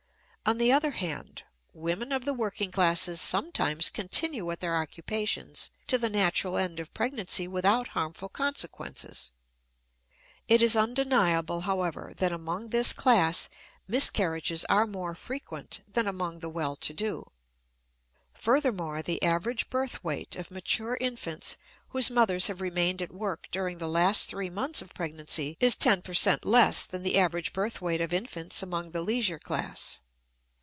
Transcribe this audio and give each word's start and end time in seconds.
On 0.43 0.57
the 0.57 0.71
other 0.71 0.91
hand, 0.91 1.43
women 1.71 2.11
of 2.11 2.25
the 2.25 2.33
working 2.33 2.71
classes 2.71 3.21
sometimes 3.21 3.91
continue 3.91 4.49
at 4.51 4.59
their 4.59 4.75
occupations 4.75 5.69
to 5.85 5.99
the 5.99 6.09
natural 6.09 6.57
end 6.57 6.79
of 6.79 6.93
pregnancy 6.95 7.47
without 7.47 7.89
harmful 7.89 8.27
consequences. 8.27 9.31
It 10.47 10.63
is 10.63 10.75
undeniable, 10.75 11.61
however, 11.61 12.13
that 12.17 12.33
among 12.33 12.69
this 12.69 12.91
class 12.91 13.49
miscarriages 13.87 14.65
are 14.65 14.87
more 14.87 15.13
frequent 15.13 15.81
than 15.87 16.07
among 16.07 16.39
the 16.39 16.49
well 16.49 16.75
to 16.75 16.91
do. 16.91 17.29
Furthermore, 18.33 19.03
the 19.03 19.23
average 19.23 19.69
birth 19.69 20.03
weight 20.03 20.35
of 20.35 20.51
mature 20.51 20.97
infants 20.99 21.55
whose 21.89 22.09
mothers 22.09 22.47
have 22.47 22.61
remained 22.61 23.01
at 23.01 23.13
work 23.13 23.45
during 23.51 23.77
the 23.77 23.87
last 23.87 24.27
three 24.27 24.49
months 24.49 24.81
of 24.81 24.93
pregnancy 24.95 25.55
is 25.61 25.75
ten 25.75 26.01
per 26.01 26.15
cent. 26.15 26.43
less 26.43 26.83
than 26.83 27.03
the 27.03 27.17
average 27.19 27.53
birth 27.53 27.79
weight 27.79 28.01
of 28.01 28.11
infants 28.11 28.63
among 28.63 28.89
the 28.91 29.03
leisure 29.03 29.39
class. 29.39 29.99